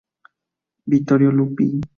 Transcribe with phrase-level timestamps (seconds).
[0.87, 1.79] Vittorio Lupi.